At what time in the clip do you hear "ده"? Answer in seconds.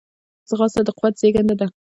1.59-1.67